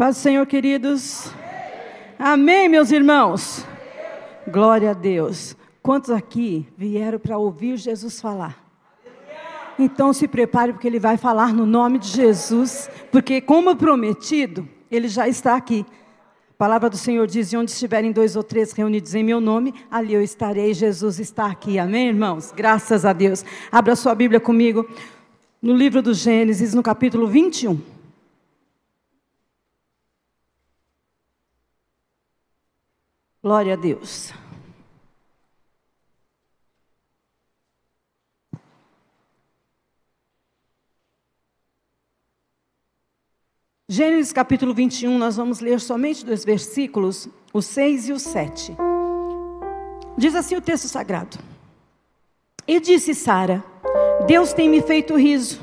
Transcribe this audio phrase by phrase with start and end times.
[0.00, 1.30] Paz do Senhor, queridos.
[2.18, 3.66] Amém, meus irmãos.
[4.50, 5.54] Glória a Deus.
[5.82, 8.64] Quantos aqui vieram para ouvir Jesus falar?
[9.78, 15.06] Então se prepare, porque ele vai falar no nome de Jesus, porque, como prometido, ele
[15.06, 15.84] já está aqui.
[16.48, 20.14] A palavra do Senhor diz: onde estiverem dois ou três reunidos em meu nome, ali
[20.14, 20.72] eu estarei.
[20.72, 21.78] Jesus está aqui.
[21.78, 22.54] Amém, irmãos?
[22.56, 23.44] Graças a Deus.
[23.70, 24.88] Abra sua Bíblia comigo
[25.60, 27.99] no livro do Gênesis, no capítulo 21.
[33.50, 34.32] Glória a Deus.
[43.88, 48.76] Gênesis capítulo 21, nós vamos ler somente dois versículos, o 6 e o 7.
[50.16, 51.36] Diz assim o texto sagrado:
[52.68, 53.64] E disse Sara:
[54.28, 55.60] Deus tem me feito riso,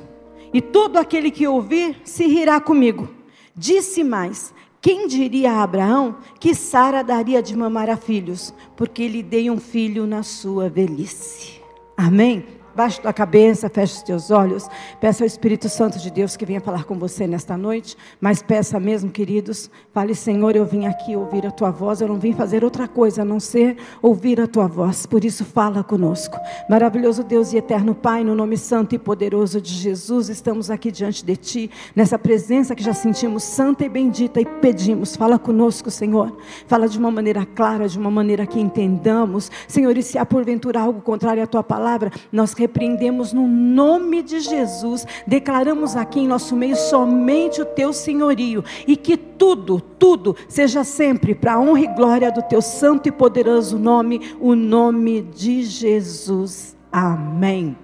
[0.53, 3.15] e todo aquele que ouvir se rirá comigo.
[3.55, 4.53] Disse mais:
[4.87, 9.59] Quem diria a Abraão que Sara daria de mamar a filhos, porque lhe dei um
[9.59, 11.59] filho na sua velhice?
[11.97, 12.56] Amém?
[12.77, 14.69] Baixe tua cabeça, feche os teus olhos.
[15.01, 17.97] Peça ao Espírito Santo de Deus que venha falar com você nesta noite.
[18.21, 19.67] Mas peça mesmo, queridos.
[19.91, 22.01] Fale, Senhor, eu vim aqui ouvir a tua voz.
[22.01, 25.07] Eu não vim fazer outra coisa a não ser ouvir a tua voz.
[25.07, 26.37] Por isso, fala conosco.
[26.69, 31.25] Maravilhoso Deus e eterno Pai, no nome santo e poderoso de Jesus, estamos aqui diante
[31.25, 35.15] de ti, nessa presença que já sentimos santa e bendita e pedimos.
[35.15, 36.37] Fala conosco, Senhor.
[36.67, 39.49] Fala de uma maneira clara, de uma maneira que entendamos.
[39.67, 44.41] Senhor, e se há porventura algo contrário à tua palavra, nós repreendemos no nome de
[44.41, 50.83] Jesus, declaramos aqui em nosso meio somente o teu senhorio e que tudo, tudo seja
[50.83, 55.63] sempre para a honra e glória do teu santo e poderoso nome, o nome de
[55.63, 56.75] Jesus.
[56.91, 57.77] Amém.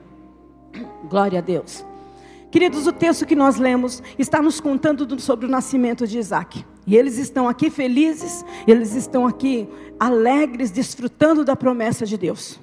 [1.09, 1.85] Glória a Deus.
[2.51, 6.63] Queridos, o texto que nós lemos está nos contando sobre o nascimento de Isaac.
[6.85, 9.67] E eles estão aqui felizes, eles estão aqui
[9.99, 12.59] alegres, desfrutando da promessa de Deus.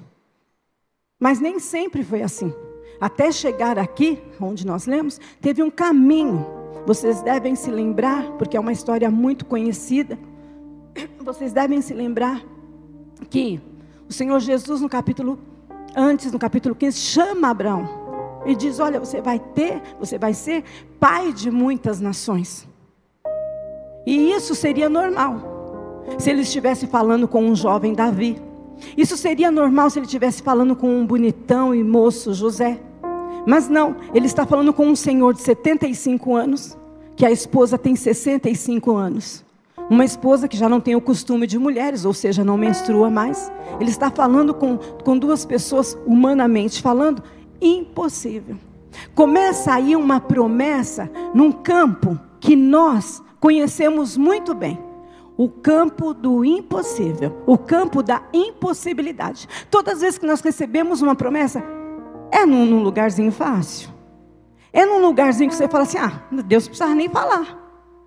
[1.21, 2.51] Mas nem sempre foi assim.
[2.99, 6.43] Até chegar aqui, onde nós lemos, teve um caminho.
[6.83, 10.17] Vocês devem se lembrar, porque é uma história muito conhecida.
[11.23, 12.43] Vocês devem se lembrar
[13.29, 13.61] que
[14.09, 15.37] o Senhor Jesus, no capítulo,
[15.95, 17.87] antes, no capítulo 15, chama Abraão
[18.43, 20.63] e diz: Olha, você vai ter, você vai ser
[20.99, 22.67] pai de muitas nações.
[24.07, 28.41] E isso seria normal, se ele estivesse falando com um jovem Davi.
[28.97, 32.79] Isso seria normal se ele estivesse falando com um bonitão e moço José.
[33.45, 36.77] Mas não, ele está falando com um senhor de 75 anos,
[37.15, 39.43] que a esposa tem 65 anos.
[39.89, 43.51] Uma esposa que já não tem o costume de mulheres, ou seja, não menstrua mais.
[43.79, 47.21] Ele está falando com, com duas pessoas, humanamente falando,
[47.61, 48.55] impossível.
[49.15, 54.90] Começa aí uma promessa num campo que nós conhecemos muito bem
[55.37, 59.47] o campo do impossível, o campo da impossibilidade.
[59.69, 61.63] Todas as vezes que nós recebemos uma promessa,
[62.31, 63.89] é num, num lugarzinho fácil.
[64.73, 67.57] É num lugarzinho que você fala assim: ah, Deus não precisa nem falar.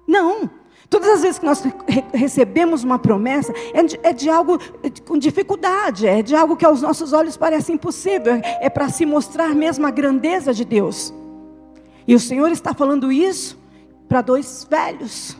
[0.06, 0.50] Não.
[0.88, 1.72] Todas as vezes que nós re
[2.12, 4.58] recebemos uma promessa, é de, é de algo
[5.06, 9.54] com dificuldade, é de algo que aos nossos olhos parece impossível, é para se mostrar
[9.54, 11.12] mesmo a grandeza de Deus.
[12.06, 13.58] E o Senhor está falando isso
[14.08, 15.36] para dois velhos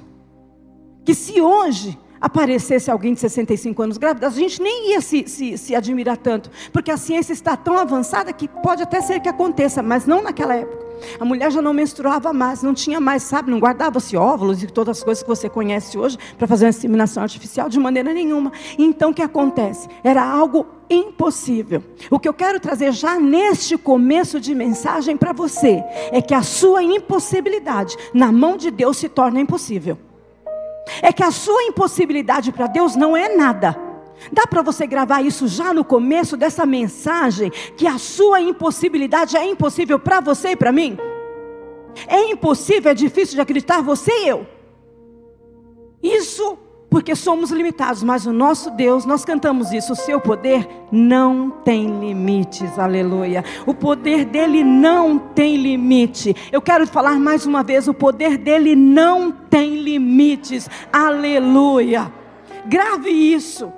[1.05, 5.59] que se hoje aparecesse alguém de 65 anos grávida, a gente nem ia se, se,
[5.59, 9.83] se admirar tanto, porque a ciência está tão avançada que pode até ser que aconteça,
[9.83, 10.85] mas não naquela época.
[11.21, 14.99] A mulher já não menstruava mais, não tinha mais, sabe, não guardava-se óvulos e todas
[14.99, 18.51] as coisas que você conhece hoje para fazer uma inseminação artificial de maneira nenhuma.
[18.79, 19.87] Então o que acontece?
[20.03, 21.83] Era algo impossível.
[22.11, 26.43] O que eu quero trazer já neste começo de mensagem para você é que a
[26.43, 29.99] sua impossibilidade na mão de Deus se torna impossível
[31.03, 33.77] é que a sua impossibilidade para Deus não é nada.
[34.33, 39.45] Dá para você gravar isso já no começo dessa mensagem, que a sua impossibilidade é
[39.45, 40.97] impossível para você e para mim?
[42.07, 44.47] É impossível, é difícil de acreditar, você e eu.
[46.03, 46.59] Isso
[46.95, 51.89] porque somos limitados, mas o nosso Deus, nós cantamos isso, o seu poder não tem
[51.99, 53.45] limites, aleluia.
[53.67, 56.37] O poder dele não tem limite.
[56.53, 62.13] Eu quero falar mais uma vez: o poder dele não tem limites, aleluia.
[62.65, 63.73] Grave isso,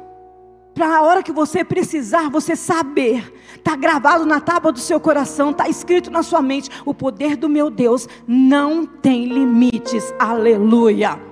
[0.74, 5.52] para a hora que você precisar, você saber, está gravado na tábua do seu coração,
[5.52, 11.25] está escrito na sua mente: o poder do meu Deus não tem limites, aleluia.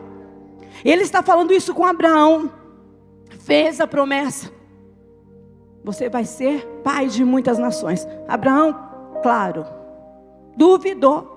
[0.85, 2.53] Ele está falando isso com Abraão.
[3.41, 4.53] Fez a promessa.
[5.83, 8.07] Você vai ser pai de muitas nações.
[8.29, 8.75] Abraão,
[9.23, 9.67] claro,
[10.57, 11.35] duvidou.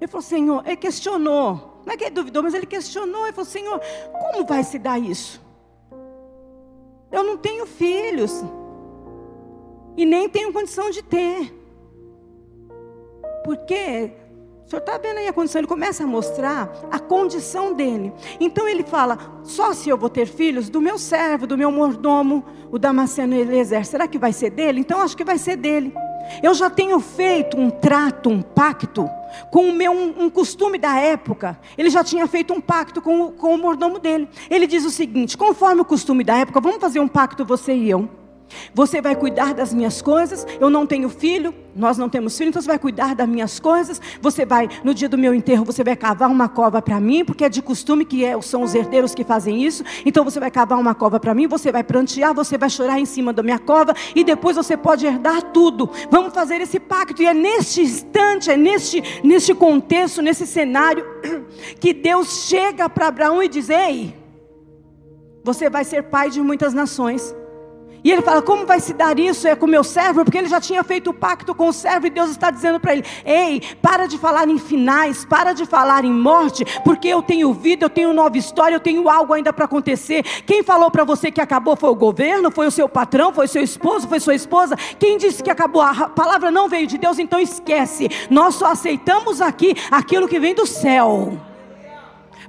[0.00, 1.82] Ele falou: Senhor, ele questionou.
[1.86, 3.80] Não é que ele duvidou, mas ele questionou e falou: Senhor,
[4.12, 5.40] como vai se dar isso?
[7.10, 8.42] Eu não tenho filhos.
[9.96, 11.54] E nem tenho condição de ter.
[13.44, 14.12] Porque
[14.66, 18.12] o senhor está vendo aí a condição, ele começa a mostrar a condição dele.
[18.40, 22.42] Então ele fala: só se eu vou ter filhos do meu servo, do meu mordomo,
[22.70, 24.80] o Damasceno Eliezer, será que vai ser dele?
[24.80, 25.92] Então acho que vai ser dele.
[26.42, 29.08] Eu já tenho feito um trato, um pacto
[29.50, 31.58] com o meu um, um, costume da época.
[31.76, 34.26] Ele já tinha feito um pacto com, com o mordomo dele.
[34.48, 37.90] Ele diz o seguinte: conforme o costume da época, vamos fazer um pacto você e
[37.90, 38.23] eu.
[38.74, 40.46] Você vai cuidar das minhas coisas.
[40.60, 44.00] Eu não tenho filho, nós não temos filho, então você vai cuidar das minhas coisas.
[44.20, 47.44] Você vai, no dia do meu enterro, você vai cavar uma cova para mim, porque
[47.44, 49.84] é de costume que é, são os herdeiros que fazem isso.
[50.04, 53.06] Então você vai cavar uma cova para mim, você vai prantear, você vai chorar em
[53.06, 55.90] cima da minha cova e depois você pode herdar tudo.
[56.10, 57.22] Vamos fazer esse pacto.
[57.22, 61.04] E é neste instante, é neste, neste contexto, nesse cenário,
[61.80, 64.14] que Deus chega para Abraão e diz: Ei,
[65.42, 67.34] você vai ser pai de muitas nações.
[68.04, 69.48] E ele fala: Como vai se dar isso?
[69.48, 70.24] É com o meu servo?
[70.24, 72.92] Porque ele já tinha feito o pacto com o servo e Deus está dizendo para
[72.92, 77.52] ele: Ei, para de falar em finais, para de falar em morte, porque eu tenho
[77.54, 80.22] vida, eu tenho nova história, eu tenho algo ainda para acontecer.
[80.44, 83.62] Quem falou para você que acabou foi o governo, foi o seu patrão, foi seu
[83.62, 84.76] esposo, foi sua esposa?
[84.98, 85.80] Quem disse que acabou?
[85.80, 88.10] A palavra não veio de Deus, então esquece.
[88.28, 91.32] Nós só aceitamos aqui aquilo que vem do céu.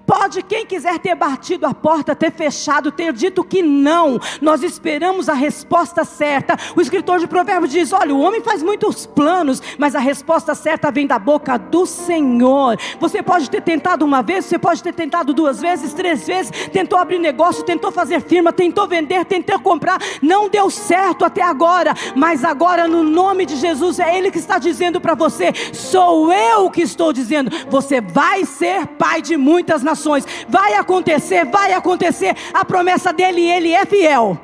[0.05, 4.19] Pode quem quiser ter batido a porta, ter fechado, ter dito que não.
[4.39, 6.55] Nós esperamos a resposta certa.
[6.75, 10.91] O escritor de Provérbios diz: Olha, o homem faz muitos planos, mas a resposta certa
[10.91, 12.77] vem da boca do Senhor.
[12.99, 16.99] Você pode ter tentado uma vez, você pode ter tentado duas vezes, três vezes, tentou
[16.99, 21.93] abrir negócio, tentou fazer firma, tentou vender, tentou comprar, não deu certo até agora.
[22.15, 26.69] Mas agora, no nome de Jesus, é Ele que está dizendo para você: Sou eu
[26.69, 30.25] que estou dizendo, você vai ser pai de muitas nações nações.
[30.47, 32.35] Vai acontecer, vai acontecer.
[32.53, 34.39] A promessa dele, ele é fiel.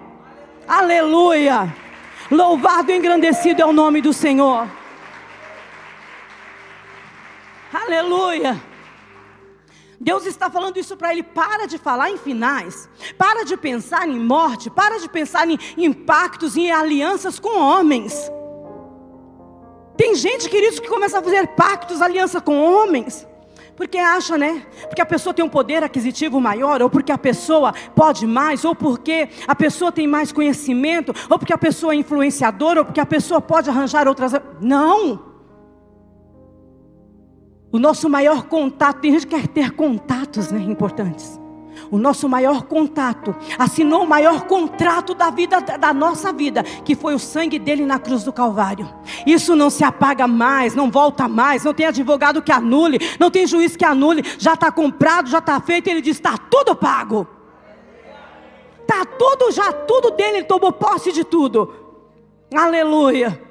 [0.68, 1.76] Aleluia.
[2.30, 4.68] Louvado e engrandecido é o nome do Senhor.
[7.74, 8.60] Aleluia.
[10.00, 11.24] Deus está falando isso para ele.
[11.24, 12.90] Para de falar em finais.
[13.18, 14.70] Para de pensar em morte.
[14.70, 18.32] Para de pensar em impactos, em alianças com homens.
[19.98, 23.28] Tem gente, queridos, que começa a fazer pactos, aliança com homens.
[23.76, 24.66] Porque acha, né?
[24.88, 28.76] Porque a pessoa tem um poder aquisitivo maior, ou porque a pessoa pode mais, ou
[28.76, 33.06] porque a pessoa tem mais conhecimento, ou porque a pessoa é influenciadora, ou porque a
[33.06, 34.34] pessoa pode arranjar outras.
[34.60, 35.32] Não!
[37.72, 41.41] O nosso maior contato, tem gente que quer ter contatos né, importantes
[41.92, 47.14] o nosso maior contato, assinou o maior contrato da vida da nossa vida, que foi
[47.14, 48.90] o sangue dele na cruz do Calvário.
[49.28, 53.46] Isso não se apaga mais, não volta mais, não tem advogado que anule, não tem
[53.46, 57.28] juiz que anule, já está comprado, já está feito, ele diz: está tudo pago.
[58.82, 61.74] Está tudo já, tudo dele, ele tomou posse de tudo.
[62.54, 63.42] Aleluia.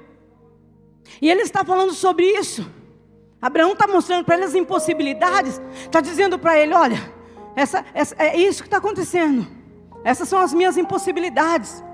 [1.21, 2.67] E ele está falando sobre isso.
[3.41, 7.20] Abraão está mostrando para ele as impossibilidades, está dizendo para ele: olha,
[7.57, 9.47] essa, essa, é isso que está acontecendo.
[10.05, 11.85] Essas são as minhas impossibilidades.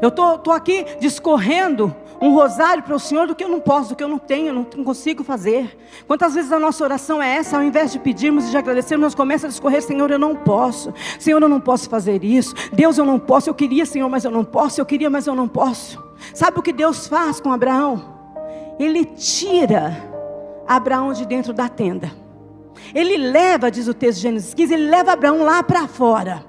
[0.00, 3.60] Eu estou tô, tô aqui discorrendo um rosário para o Senhor do que eu não
[3.60, 5.78] posso, do que eu não tenho, não, não consigo fazer.
[6.06, 9.14] Quantas vezes a nossa oração é essa, ao invés de pedirmos e de agradecermos, nós
[9.14, 10.92] começamos a discorrer, Senhor, eu não posso.
[11.18, 12.54] Senhor, eu não posso fazer isso.
[12.72, 13.50] Deus, eu não posso.
[13.50, 14.80] Eu queria, Senhor, mas eu não posso.
[14.80, 16.02] Eu queria, mas eu não posso.
[16.34, 18.16] Sabe o que Deus faz com Abraão?
[18.78, 19.96] Ele tira
[20.66, 22.25] Abraão de dentro da tenda.
[22.94, 26.44] Ele leva, diz o texto de Gênesis 15, ele leva Abraão lá para fora.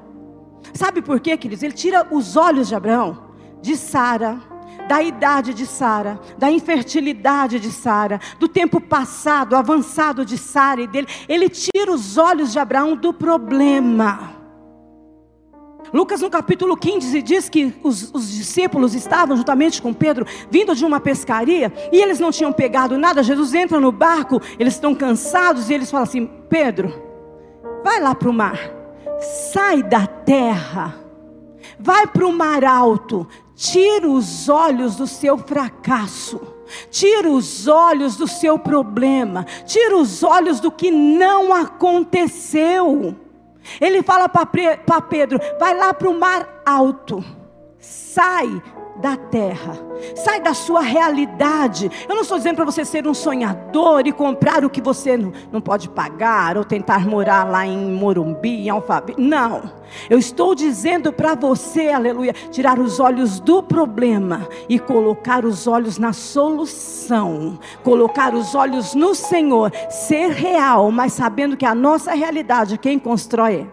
[0.73, 1.63] Sabe por quê, queridos?
[1.63, 3.17] Ele tira os olhos de Abraão,
[3.61, 4.39] de Sara,
[4.87, 10.87] da idade de Sara, da infertilidade de Sara, do tempo passado, avançado de Sara e
[10.87, 11.07] dele.
[11.27, 14.36] Ele tira os olhos de Abraão do problema.
[15.93, 20.85] Lucas no capítulo 15 diz que os, os, discípulos estavam juntamente com Pedro, vindo de
[20.85, 23.23] uma pescaria, e eles não tinham pegado nada.
[23.23, 26.93] Jesus entra no barco, eles estão cansados, e eles falam assim: Pedro,
[27.83, 28.59] vai lá para o mar,
[29.51, 30.95] sai da terra,
[31.79, 36.57] vai para o mar alto, tira os olhos do seu fracasso.
[36.91, 43.15] Tira os olhos do seu problema, tira os olhos do que não aconteceu.
[43.79, 47.23] Ele fala para Pedro: vai lá para o mar alto,
[47.79, 48.61] sai
[48.99, 49.77] da terra.
[50.15, 51.89] Sai da sua realidade.
[52.07, 55.31] Eu não estou dizendo para você ser um sonhador e comprar o que você não,
[55.51, 59.21] não pode pagar ou tentar morar lá em Morumbi, em Alphaville.
[59.21, 59.63] Não.
[60.09, 65.97] Eu estou dizendo para você, aleluia, tirar os olhos do problema e colocar os olhos
[65.97, 67.59] na solução.
[67.83, 69.71] Colocar os olhos no Senhor.
[69.89, 73.67] Ser real, mas sabendo que a nossa realidade, quem constrói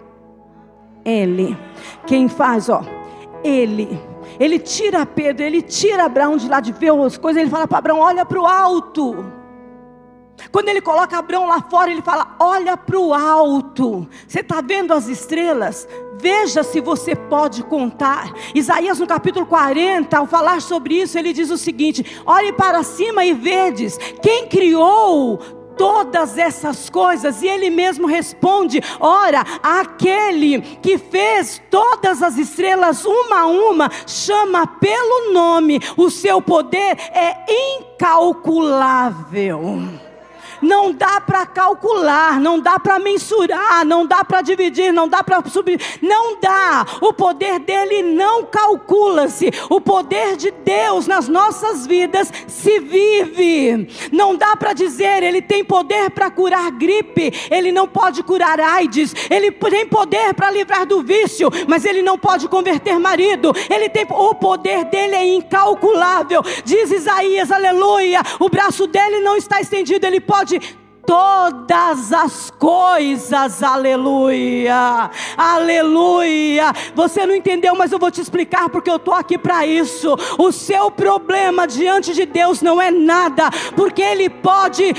[1.04, 1.56] é Ele.
[2.06, 2.82] Quem faz, ó,
[3.42, 4.13] Ele.
[4.38, 7.78] Ele tira Pedro, ele tira Abraão de lá de ver as coisas, ele fala para
[7.78, 9.24] Abraão: olha para o alto.
[10.50, 14.08] Quando ele coloca Abraão lá fora, ele fala: olha para o alto.
[14.26, 15.88] Você está vendo as estrelas?
[16.20, 18.32] Veja se você pode contar.
[18.54, 23.24] Isaías no capítulo 40, ao falar sobre isso, ele diz o seguinte: olhe para cima
[23.24, 31.60] e vedes quem criou todas essas coisas, e ele mesmo responde: Ora, aquele que fez
[31.70, 37.36] todas as estrelas uma a uma, chama pelo nome, o seu poder é
[37.76, 40.03] incalculável
[40.60, 45.42] não dá para calcular, não dá para mensurar, não dá para dividir, não dá para
[45.48, 46.86] subir, não dá.
[47.00, 49.50] O poder dele não calcula-se.
[49.68, 53.88] O poder de Deus nas nossas vidas se vive.
[54.12, 59.14] Não dá para dizer, ele tem poder para curar gripe, ele não pode curar AIDS,
[59.30, 63.52] ele tem poder para livrar do vício, mas ele não pode converter marido.
[63.70, 66.42] Ele tem o poder dele é incalculável.
[66.64, 68.20] Diz Isaías, aleluia.
[68.38, 70.43] O braço dele não está estendido, ele pode
[71.06, 76.72] todas as coisas, aleluia, aleluia.
[76.94, 80.14] Você não entendeu, mas eu vou te explicar porque eu estou aqui para isso.
[80.38, 84.94] O seu problema diante de Deus não é nada, porque Ele pode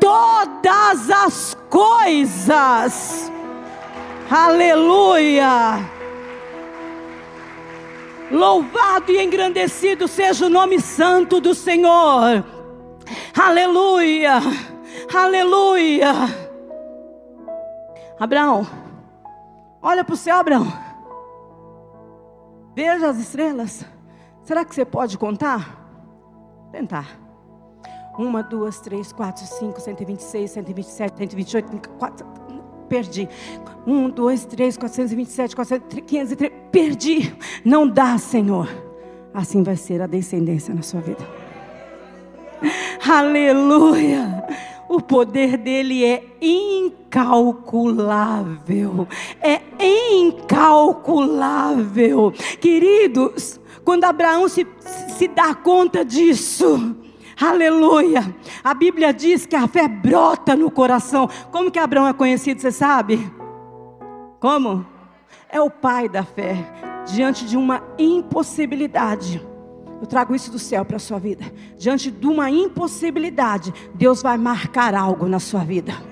[0.00, 3.30] todas as coisas,
[4.30, 5.78] aleluia.
[8.30, 12.44] Louvado e engrandecido seja o nome santo do Senhor.
[13.36, 14.40] Aleluia.
[15.12, 16.12] Aleluia.
[18.18, 18.66] Abraão,
[19.82, 20.66] olha para o céu, Abraão.
[22.74, 23.84] Veja as estrelas.
[24.44, 25.78] Será que você pode contar?
[26.70, 27.18] Tentar.
[28.18, 32.26] Uma, duas, três, quatro, cinco, 126, 127, 128, quatro,
[32.88, 33.28] perdi.
[33.86, 37.36] Um, dois, três, 427, 400, 503, perdi.
[37.64, 38.68] Não dá, Senhor.
[39.32, 41.26] Assim vai ser a descendência na sua vida.
[43.08, 44.44] Aleluia.
[44.90, 49.06] O poder dele é incalculável.
[49.40, 49.62] É
[50.18, 52.32] incalculável.
[52.60, 54.66] Queridos, quando Abraão se,
[55.16, 56.96] se dá conta disso,
[57.40, 58.34] aleluia.
[58.64, 61.30] A Bíblia diz que a fé brota no coração.
[61.52, 63.32] Como que Abraão é conhecido, você sabe?
[64.40, 64.84] Como?
[65.48, 66.56] É o pai da fé.
[67.06, 69.40] Diante de uma impossibilidade
[70.00, 71.44] eu trago isso do céu para a sua vida.
[71.76, 76.09] Diante de uma impossibilidade, Deus vai marcar algo na sua vida.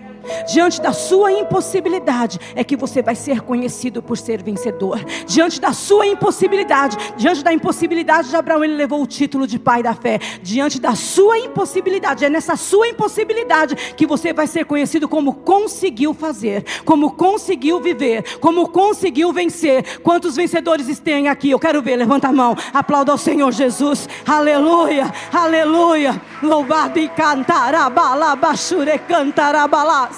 [0.52, 5.04] Diante da sua impossibilidade, é que você vai ser conhecido por ser vencedor.
[5.26, 9.82] Diante da sua impossibilidade, diante da impossibilidade de Abraão, ele levou o título de pai
[9.82, 10.18] da fé.
[10.42, 16.12] Diante da sua impossibilidade, é nessa sua impossibilidade que você vai ser conhecido como conseguiu
[16.12, 20.00] fazer, como conseguiu viver, como conseguiu vencer.
[20.00, 21.50] Quantos vencedores tem aqui?
[21.50, 24.08] Eu quero ver, levanta a mão, aplauda ao Senhor Jesus.
[24.26, 26.20] Aleluia, aleluia.
[26.42, 30.17] Louvado e cantará, balabachure, cantará, balás.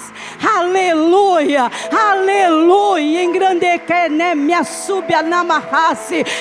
[0.57, 3.23] Aleluia, aleluia.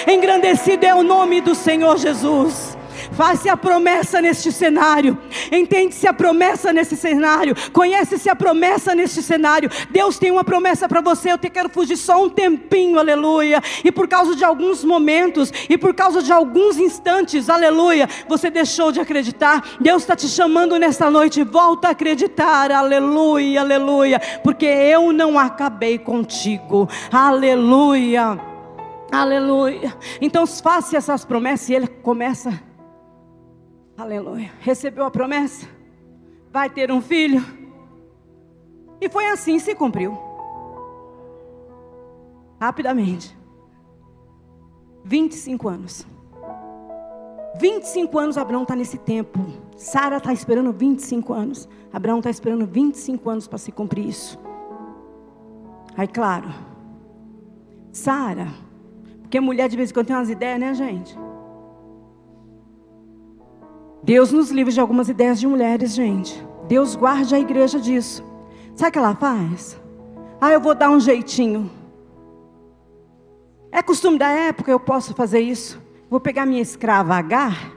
[0.07, 2.70] Engrandecido é o nome do Senhor Jesus.
[3.13, 5.19] Faz-se a promessa neste cenário.
[5.51, 7.55] Entende-se a promessa nesse cenário.
[7.73, 9.71] Conhece-se a promessa neste cenário.
[9.91, 11.33] Deus tem uma promessa para você.
[11.33, 13.63] Eu te quero fugir só um tempinho, aleluia.
[13.85, 18.93] E por causa de alguns momentos, e por causa de alguns instantes, aleluia, você deixou
[18.93, 19.63] de acreditar.
[19.81, 21.43] Deus está te chamando nesta noite.
[21.43, 24.21] Volta a acreditar, aleluia, aleluia.
[24.43, 28.39] Porque eu não acabei contigo, aleluia.
[29.13, 29.93] Aleluia.
[30.21, 32.70] Então faça essas promessas e ele começa
[34.01, 34.51] Aleluia.
[34.61, 35.69] Recebeu a promessa?
[36.51, 37.45] Vai ter um filho?
[38.99, 40.19] E foi assim, se cumpriu.
[42.59, 43.37] Rapidamente.
[45.05, 46.07] 25 anos.
[47.59, 49.39] 25 anos Abraão está nesse tempo.
[49.77, 51.69] Sara está esperando 25 anos.
[51.93, 54.39] Abraão está esperando 25 anos para se cumprir isso.
[55.95, 56.49] Aí, claro.
[57.93, 58.49] Sara.
[59.21, 61.30] Porque mulher de vez em quando tem umas ideias, né, gente?
[64.03, 66.43] Deus nos livre de algumas ideias de mulheres, gente.
[66.67, 68.25] Deus guarde a igreja disso.
[68.75, 69.81] Sabe o que ela faz?
[70.41, 71.71] Ah, eu vou dar um jeitinho.
[73.71, 75.81] É costume da época, eu posso fazer isso.
[76.09, 77.73] vou pegar minha escrava Agar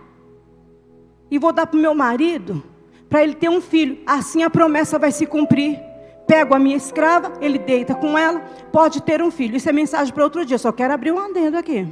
[1.29, 2.63] e vou dar para o meu marido,
[3.09, 3.97] para ele ter um filho.
[4.05, 5.79] Assim a promessa vai se cumprir.
[6.27, 8.39] Pego a minha escrava, ele deita com ela,
[8.71, 9.57] pode ter um filho.
[9.57, 11.87] Isso é mensagem para outro dia, só quero abrir um adendo aqui.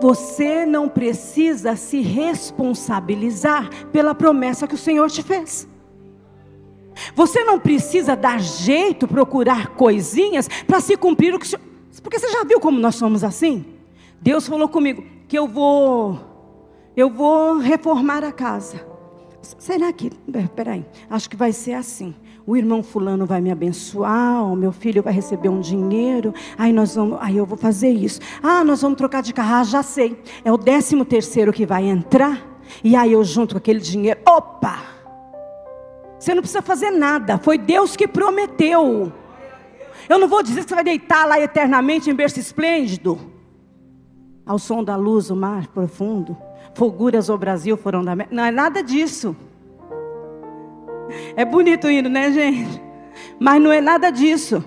[0.00, 5.68] Você não precisa se responsabilizar pela promessa que o Senhor te fez.
[7.14, 11.48] Você não precisa dar jeito, procurar coisinhas para se cumprir o que.
[12.02, 13.64] Porque você já viu como nós somos assim?
[14.20, 16.20] Deus falou comigo que eu vou,
[16.96, 18.86] eu vou reformar a casa.
[19.58, 20.10] Será que,
[20.54, 22.14] peraí, acho que vai ser assim.
[22.46, 26.94] O irmão fulano vai me abençoar, o meu filho vai receber um dinheiro, aí nós
[26.94, 28.20] vamos, aí eu vou fazer isso.
[28.42, 30.22] Ah, nós vamos trocar de carro, ah, já sei.
[30.44, 34.82] É o décimo terceiro que vai entrar, e aí eu junto com aquele dinheiro, opa!
[36.18, 39.12] Você não precisa fazer nada, foi Deus que prometeu.
[40.08, 43.18] Eu não vou dizer que você vai deitar lá eternamente em berço esplêndido,
[44.44, 46.36] ao som da luz, o mar profundo
[46.74, 48.14] folguras ao Brasil foram da.
[48.30, 49.34] Não é nada disso.
[51.36, 52.82] É bonito indo, né, gente?
[53.38, 54.64] Mas não é nada disso.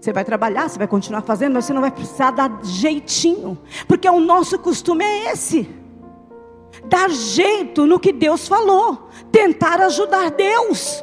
[0.00, 3.58] Você vai trabalhar, você vai continuar fazendo, mas você não vai precisar dar jeitinho,
[3.88, 5.68] porque o nosso costume é esse.
[6.84, 11.02] Dar jeito no que Deus falou, tentar ajudar Deus.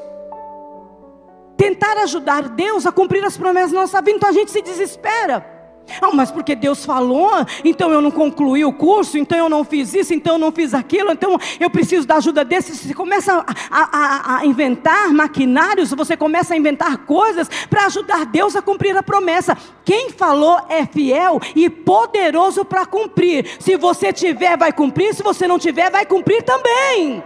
[1.58, 5.53] Tentar ajudar Deus a cumprir as promessas da nossa vida, então a gente se desespera.
[6.02, 7.30] Ah, mas porque Deus falou,
[7.64, 10.74] então eu não concluí o curso, então eu não fiz isso, então eu não fiz
[10.74, 12.76] aquilo, então eu preciso da ajuda desse.
[12.76, 18.56] Você começa a, a, a inventar maquinários, você começa a inventar coisas para ajudar Deus
[18.56, 19.58] a cumprir a promessa.
[19.86, 23.46] Quem falou é fiel e poderoso para cumprir.
[23.60, 27.24] Se você tiver, vai cumprir, se você não tiver, vai cumprir também.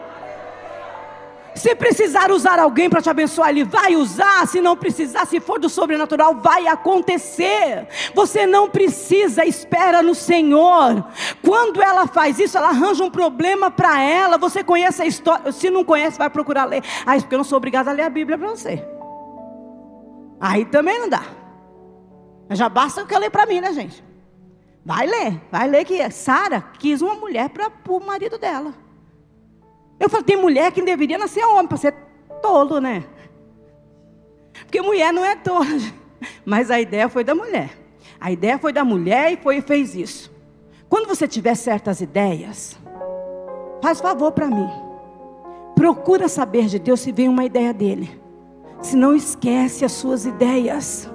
[1.58, 4.48] Se precisar usar alguém para te abençoar, Ele vai usar.
[4.48, 7.88] Se não precisar, se for do sobrenatural, vai acontecer.
[8.14, 11.06] Você não precisa, espera no Senhor.
[11.44, 14.38] Quando ela faz isso, ela arranja um problema para ela.
[14.38, 15.52] Você conhece a história.
[15.52, 16.84] Se não conhece, vai procurar ler.
[17.06, 18.86] Ah, porque eu não sou obrigada a ler a Bíblia para você.
[20.40, 21.24] Aí também não dá.
[22.52, 24.04] Já basta o que eu ler para mim, né, gente?
[24.86, 28.74] Vai ler, vai ler que Sara quis uma mulher para o marido dela.
[30.00, 31.94] Eu falo, tem mulher que deveria nascer homem para ser
[32.42, 33.04] tolo, né?
[34.54, 35.66] Porque mulher não é tola.
[36.46, 37.72] Mas a ideia foi da mulher.
[38.20, 40.32] A ideia foi da mulher e foi e fez isso.
[40.90, 42.78] Quando você tiver certas ideias,
[43.82, 44.70] faz favor para mim.
[45.76, 48.20] Procura saber de Deus se vem uma ideia dele.
[48.82, 51.10] Se não esquece as suas ideias.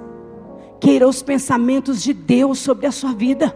[0.79, 3.55] Queira os pensamentos de Deus sobre a sua vida.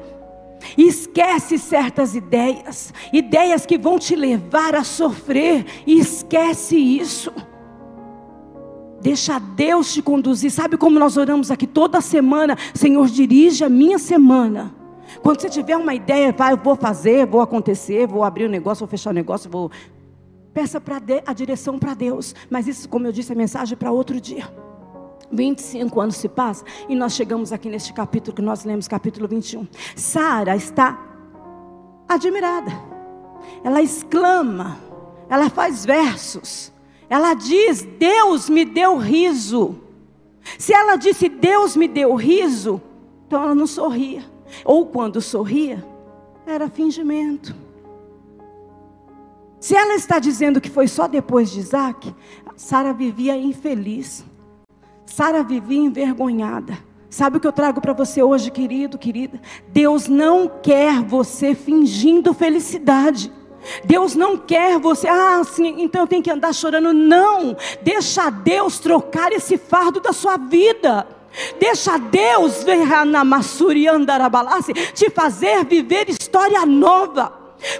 [0.77, 7.31] Esquece certas ideias, ideias que vão te levar a sofrer, e esquece isso.
[9.01, 10.51] Deixa Deus te conduzir.
[10.51, 12.57] Sabe como nós oramos aqui toda semana?
[12.73, 14.73] Senhor, dirige a minha semana.
[15.21, 18.51] Quando você tiver uma ideia, vai, eu vou fazer, vou acontecer, vou abrir o um
[18.51, 19.71] negócio, vou fechar o um negócio, vou.
[20.53, 22.33] Peça para a direção para Deus.
[22.49, 24.49] Mas isso, como eu disse, é mensagem para outro dia.
[25.31, 29.67] 25 anos se passam e nós chegamos aqui neste capítulo que nós lemos, capítulo 21.
[29.95, 30.99] Sara está
[32.07, 32.71] admirada.
[33.63, 34.77] Ela exclama,
[35.29, 36.71] ela faz versos.
[37.09, 39.75] Ela diz: Deus me deu riso.
[40.57, 42.81] Se ela disse Deus me deu riso,
[43.25, 44.23] então ela não sorria.
[44.63, 45.85] Ou quando sorria,
[46.45, 47.53] era fingimento.
[49.59, 52.15] Se ela está dizendo que foi só depois de Isaac,
[52.55, 54.23] Sara vivia infeliz.
[55.07, 56.77] Sara vivia envergonhada.
[57.09, 59.41] Sabe o que eu trago para você hoje, querido, querida?
[59.69, 63.31] Deus não quer você fingindo felicidade.
[63.83, 66.93] Deus não quer você, ah, sim, então eu tenho que andar chorando.
[66.93, 71.07] Não, deixa Deus trocar esse fardo da sua vida.
[71.59, 72.63] Deixa Deus
[74.93, 77.33] te fazer viver história nova.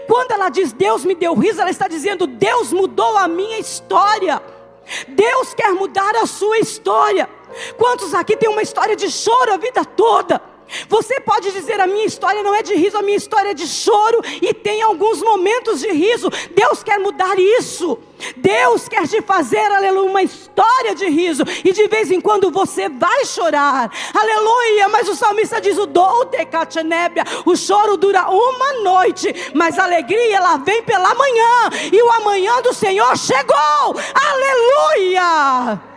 [0.07, 4.41] Quando ela diz Deus me deu riso, ela está dizendo Deus mudou a minha história.
[5.07, 7.29] Deus quer mudar a sua história.
[7.77, 10.41] Quantos aqui tem uma história de choro a vida toda?
[10.89, 13.67] Você pode dizer: a minha história não é de riso, a minha história é de
[13.67, 16.29] choro, e tem alguns momentos de riso.
[16.55, 17.97] Deus quer mudar isso.
[18.35, 22.89] Deus quer te fazer, aleluia, uma história de riso, e de vez em quando você
[22.89, 24.89] vai chorar, aleluia.
[24.89, 30.37] Mas o salmista diz: o doute catenébia, o choro dura uma noite, mas a alegria
[30.37, 35.96] ela vem pela manhã, e o amanhã do Senhor chegou, aleluia.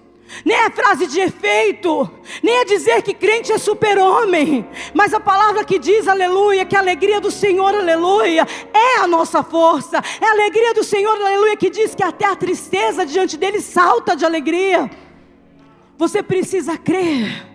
[0.45, 2.09] nem é frase de efeito,
[2.41, 6.79] nem é dizer que crente é super-homem, mas a palavra que diz, aleluia, que a
[6.79, 11.69] alegria do Senhor, aleluia, é a nossa força, é a alegria do Senhor, aleluia, que
[11.69, 14.89] diz que até a tristeza diante dele salta de alegria.
[15.97, 17.45] Você precisa crer,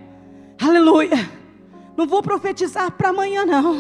[0.61, 1.31] aleluia.
[1.97, 3.77] Não vou profetizar para amanhã, não,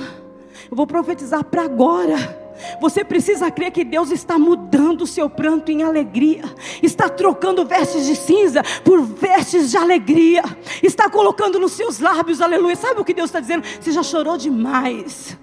[0.71, 2.46] eu vou profetizar para agora.
[2.81, 6.45] Você precisa crer que Deus está mudando o seu pranto em alegria,
[6.83, 10.43] está trocando vestes de cinza por vestes de alegria,
[10.83, 12.77] está colocando nos seus lábios, aleluia.
[12.77, 13.65] Sabe o que Deus está dizendo?
[13.81, 15.39] Você já chorou demais,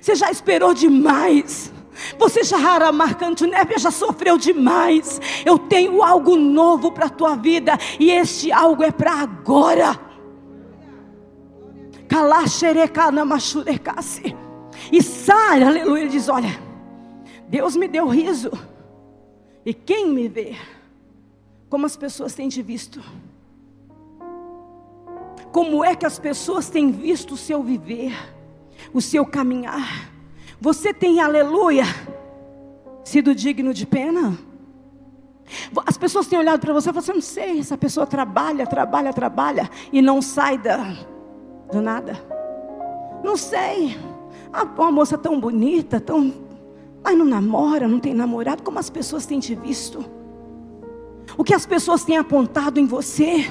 [0.00, 1.72] você já esperou demais.
[2.18, 5.20] Você já marcando neve, já sofreu demais.
[5.44, 10.00] Eu tenho algo novo para a tua vida e este algo é para agora.
[12.08, 14.34] Kalaxerecana machurecase.
[14.92, 16.60] E Sara, aleluia, ele diz: Olha,
[17.48, 18.50] Deus me deu riso,
[19.64, 20.56] e quem me vê,
[21.68, 23.02] como as pessoas têm te visto?
[25.52, 28.14] Como é que as pessoas têm visto o seu viver,
[28.92, 30.10] o seu caminhar?
[30.60, 31.84] Você tem, aleluia,
[33.04, 34.38] sido digno de pena?
[35.84, 39.12] As pessoas têm olhado para você e falado assim: não sei, essa pessoa trabalha, trabalha,
[39.12, 40.96] trabalha e não sai da,
[41.72, 42.14] do nada.
[43.24, 43.98] Não sei.
[44.52, 46.32] Ah, uma moça tão bonita, tão.
[47.02, 50.04] Mas não namora, não tem namorado, como as pessoas têm te visto?
[51.36, 53.46] O que as pessoas têm apontado em você?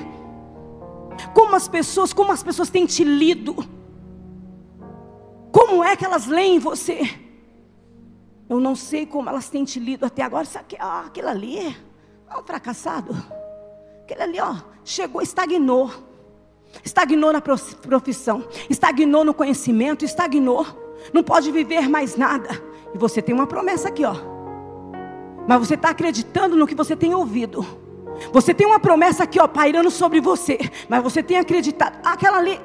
[1.34, 3.56] Como as pessoas, como as pessoas têm te lido?
[5.52, 7.02] Como é que elas leem você?
[8.48, 10.48] Eu não sei como elas têm te lido até agora.
[10.56, 13.16] Aqui, ó, aquilo ali é um fracassado.
[14.04, 16.09] Aquele ali, ó, chegou, estagnou.
[16.84, 20.66] Estagnou na profissão, estagnou no conhecimento, estagnou
[21.14, 22.50] não pode viver mais nada.
[22.94, 24.16] E você tem uma promessa aqui, ó.
[25.48, 27.66] Mas você está acreditando no que você tem ouvido.
[28.32, 30.60] Você tem uma promessa aqui, ó, pairando sobre você.
[30.88, 32.00] Mas você tem acreditado.
[32.04, 32.60] Aquela ali.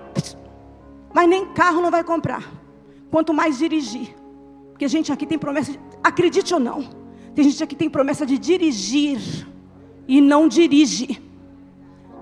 [1.12, 2.42] Mas nem carro não vai comprar.
[3.10, 4.14] Quanto mais dirigir.
[4.70, 5.72] Porque gente aqui tem promessa.
[5.72, 6.82] De, acredite ou não.
[7.34, 9.46] Tem gente aqui que tem promessa de dirigir.
[10.06, 11.22] E não dirige.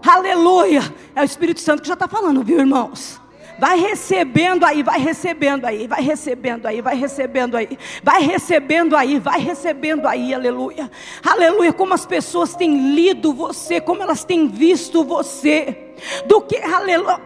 [0.07, 0.83] Aleluia.
[1.15, 3.21] É o Espírito Santo que já está falando, viu, irmãos?
[3.59, 9.21] Vai recebendo aí, vai recebendo aí, vai recebendo aí, vai recebendo aí, vai recebendo aí,
[9.21, 10.91] vai recebendo aí, aleluia.
[11.25, 15.95] Aleluia, como as pessoas têm lido você, como elas têm visto você.
[16.27, 17.21] Do que, aleluia,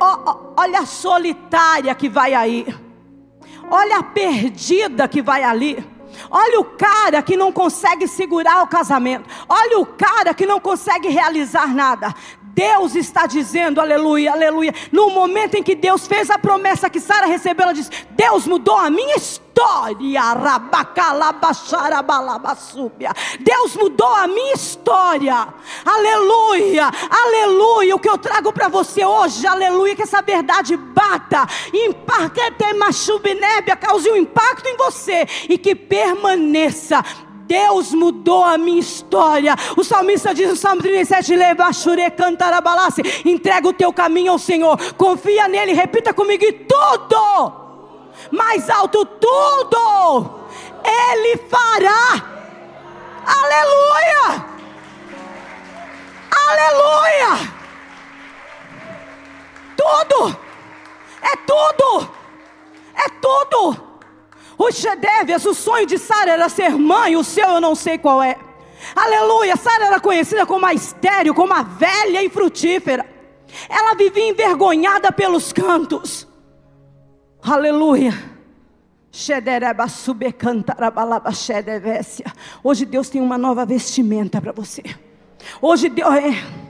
[0.56, 2.66] olha a solitária que vai aí.
[3.70, 5.82] Olha a perdida que vai ali.
[6.30, 9.28] Olha o cara que não consegue segurar o casamento.
[9.48, 12.14] Olha o cara que não consegue realizar nada.
[12.56, 14.72] Deus está dizendo, aleluia, aleluia.
[14.90, 18.78] No momento em que Deus fez a promessa que Sara recebeu, ela disse: Deus mudou
[18.78, 19.46] a minha história.
[23.40, 25.48] Deus mudou a minha história.
[25.84, 27.94] Aleluia, aleluia.
[27.94, 31.46] O que eu trago para você hoje, aleluia, que essa verdade bata,
[33.80, 37.04] cause um impacto em você e que permaneça
[37.46, 39.54] Deus mudou a minha história.
[39.76, 43.02] O salmista diz no Salmo 37: Lebachure cantarabalassi.
[43.24, 44.76] Entrega o teu caminho ao Senhor.
[44.94, 45.72] Confia nele.
[45.72, 47.52] Repita comigo: e tudo,
[48.30, 50.40] mais alto, tudo,
[50.84, 52.36] Ele fará.
[53.24, 54.44] Aleluia!
[56.48, 57.52] Aleluia!
[59.76, 60.36] Tudo,
[61.22, 62.08] é tudo,
[62.94, 63.85] é tudo.
[64.72, 68.36] Shedevias, o sonho de Sara era ser mãe, o seu eu não sei qual é.
[68.94, 73.04] Aleluia, Sara era conhecida como a estéreo, como a velha e frutífera.
[73.68, 76.26] Ela vivia envergonhada pelos cantos.
[77.42, 78.12] Aleluia.
[82.62, 84.82] Hoje Deus tem uma nova vestimenta para você.
[85.60, 86.65] Hoje Deus é.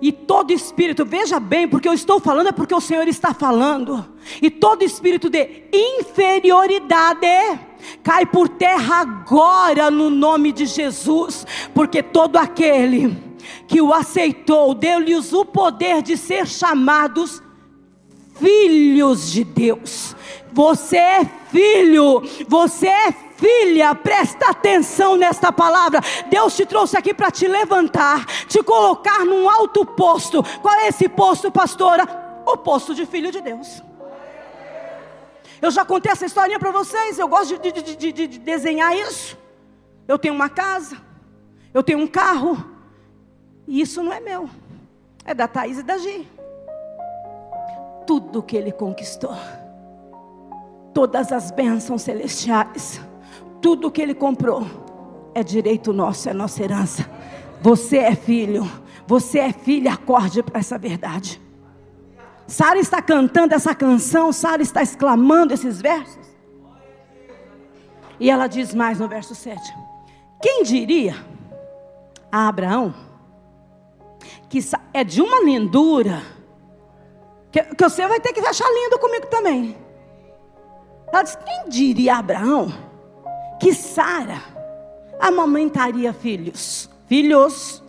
[0.00, 4.06] E todo espírito, veja bem, porque eu estou falando é porque o Senhor está falando.
[4.40, 7.26] E todo espírito de inferioridade
[8.02, 13.28] cai por terra agora no nome de Jesus, porque todo aquele
[13.66, 17.42] que o aceitou, deu-lhes o poder de ser chamados
[18.34, 20.14] filhos de Deus.
[20.52, 26.00] Você é filho, você é filha, presta atenção nesta palavra.
[26.28, 30.42] Deus te trouxe aqui para te levantar, te colocar num alto posto.
[30.60, 32.04] Qual é esse posto, pastora?
[32.44, 33.82] O posto de filho de Deus.
[35.62, 37.18] Eu já contei essa historinha para vocês.
[37.18, 39.38] Eu gosto de, de, de, de, desenhar isso.
[40.06, 40.96] Eu tenho uma casa,
[41.74, 42.64] eu tenho um carro,
[43.66, 44.48] e isso não é meu,
[45.22, 46.26] é da Thaís e da Gi.
[48.06, 49.36] Tudo que ele conquistou,
[50.94, 53.02] todas as bênçãos celestiais,
[53.60, 54.66] tudo que ele comprou
[55.34, 57.08] é direito nosso, é nossa herança.
[57.60, 58.70] Você é filho,
[59.06, 61.40] você é filha, acorde para essa verdade.
[62.46, 66.26] Sara está cantando essa canção, Sara está exclamando esses versos.
[68.18, 69.60] E ela diz mais no verso 7:
[70.40, 71.14] Quem diria
[72.32, 72.94] a Abraão
[74.48, 74.60] que
[74.94, 76.22] é de uma lindura,
[77.52, 79.76] que, que você vai ter que achar lindo comigo também.
[81.12, 82.72] Ela diz: Quem diria a Abraão
[83.58, 84.42] que Sara
[85.20, 86.88] amamentaria filhos?
[87.06, 87.82] Filhos.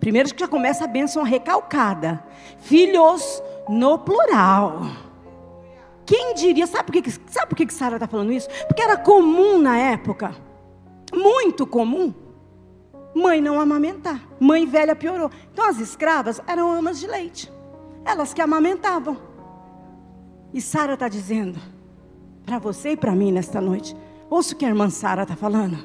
[0.00, 2.22] Primeiro que já começa a bênção recalcada.
[2.58, 4.82] Filhos no plural.
[6.04, 8.48] Quem diria, sabe por que, sabe por que Sara está falando isso?
[8.68, 10.36] Porque era comum na época,
[11.12, 12.14] muito comum,
[13.12, 14.20] mãe não amamentar.
[14.38, 15.30] Mãe velha piorou.
[15.52, 17.52] Então as escravas eram amas de leite,
[18.04, 19.16] elas que amamentavam.
[20.54, 21.58] E Sara está dizendo,
[22.44, 23.96] para você e para mim nesta noite,
[24.30, 25.78] ouça o que a irmã Sara está falando.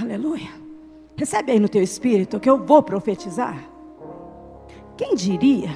[0.00, 0.48] Aleluia.
[1.16, 3.62] Recebe aí no teu espírito que eu vou profetizar.
[4.96, 5.70] Quem diria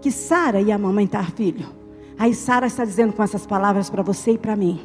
[0.00, 1.66] que Sara ia amamentar filho?
[2.18, 4.80] Aí Sara está dizendo com essas palavras para você e para mim.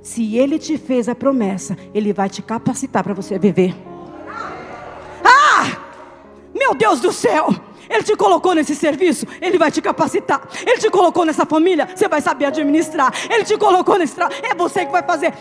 [0.00, 3.74] Se ele te fez a promessa, ele vai te capacitar para você viver.
[5.24, 5.78] Ah!
[6.54, 7.71] Meu Deus do céu!
[7.88, 10.42] Ele te colocou nesse serviço, Ele vai te capacitar.
[10.66, 13.12] Ele te colocou nessa família, você vai saber administrar.
[13.30, 15.32] Ele te colocou nesse trabalho, é você que vai fazer.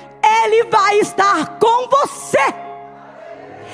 [0.44, 2.72] Ele vai estar com você.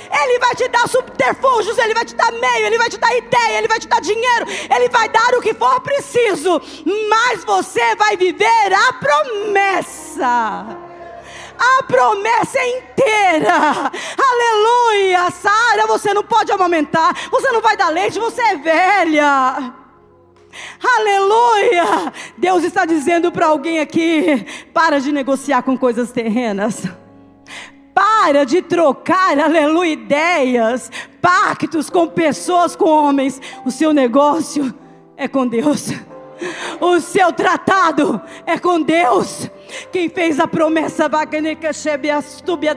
[0.10, 3.58] Ele vai te dar subterfúgios, Ele vai te dar meio, Ele vai te dar ideia,
[3.58, 6.62] Ele vai te dar dinheiro, Ele vai dar o que for preciso,
[7.10, 10.87] mas você vai viver a promessa.
[11.58, 15.32] A promessa é inteira, aleluia.
[15.32, 19.74] Sara, você não pode amamentar, você não vai dar leite, você é velha.
[20.98, 22.14] Aleluia!
[22.38, 26.84] Deus está dizendo para alguém aqui: para de negociar com coisas terrenas.
[27.94, 33.42] Para de trocar, aleluia, ideias, pactos com pessoas, com homens.
[33.66, 34.74] O seu negócio
[35.16, 35.90] é com Deus.
[36.80, 39.50] O seu tratado é com Deus.
[39.92, 41.08] Quem fez a promessa,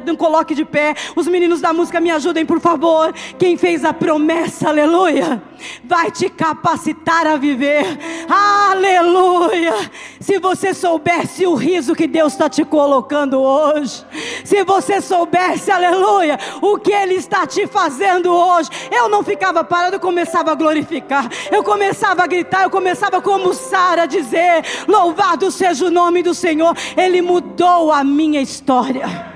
[0.06, 0.94] não coloque de pé.
[1.16, 3.12] Os meninos da música me ajudem, por favor.
[3.38, 5.42] Quem fez a promessa, aleluia,
[5.84, 7.84] vai te capacitar a viver,
[8.28, 9.74] aleluia.
[10.20, 14.04] Se você soubesse o riso que Deus está te colocando hoje,
[14.44, 19.96] se você soubesse, aleluia, o que Ele está te fazendo hoje, eu não ficava parado,
[19.96, 25.50] eu começava a glorificar, eu começava a gritar, eu começava como Sara a dizer: Louvado
[25.50, 26.76] seja o nome do Senhor.
[26.96, 29.30] Ele mudou a minha história.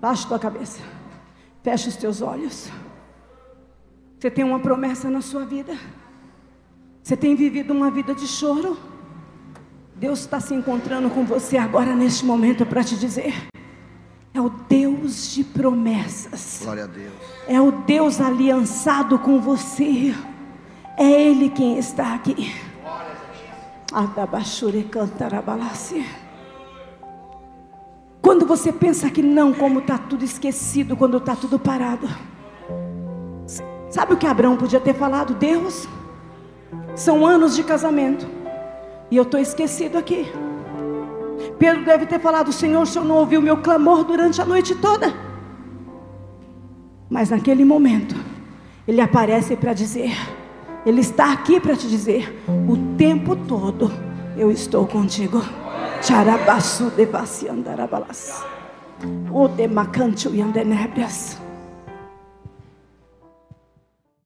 [0.00, 0.97] Baixa tua cabeça.
[1.62, 2.70] Fecha os teus olhos.
[4.18, 5.76] Você tem uma promessa na sua vida.
[7.02, 8.76] Você tem vivido uma vida de choro.
[9.94, 13.34] Deus está se encontrando com você agora neste momento para te dizer:
[14.34, 16.60] é o Deus de promessas.
[16.62, 17.12] Glória a Deus.
[17.48, 20.14] É o Deus aliançado com você.
[20.96, 22.54] É Ele quem está aqui.
[28.28, 32.06] Quando você pensa que não, como está tudo esquecido, quando está tudo parado.
[33.88, 35.32] Sabe o que Abraão podia ter falado?
[35.32, 35.88] Deus,
[36.94, 38.28] são anos de casamento.
[39.10, 40.30] E eu estou esquecido aqui.
[41.58, 45.10] Pedro deve ter falado: Senhor, o Senhor não ouviu meu clamor durante a noite toda.
[47.08, 48.14] Mas naquele momento,
[48.86, 50.14] ele aparece para dizer:
[50.84, 53.90] ele está aqui para te dizer: o tempo todo
[54.36, 55.42] eu estou contigo.
[56.00, 57.06] Charabasu de
[59.32, 61.47] O de macancho e andenebrias.